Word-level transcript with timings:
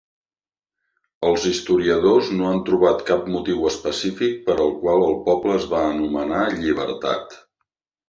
Els 1.27 1.45
historiadors 1.49 2.31
no 2.39 2.49
han 2.53 2.63
trobat 2.71 3.05
cap 3.11 3.29
motiu 3.35 3.69
específic 3.75 4.43
per 4.51 4.59
el 4.67 4.77
qual 4.83 5.09
el 5.13 5.17
poble 5.31 5.57
es 5.63 5.71
va 5.79 5.87
anomenar 5.95 6.45
Llibertat. 6.61 7.43